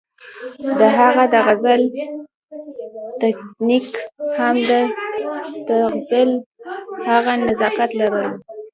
[0.79, 1.81] د هغه د غزل
[3.21, 3.87] تکنيک
[4.39, 4.71] هم د
[5.67, 6.29] تغزل
[7.09, 8.31] هغه نزاکت لرلو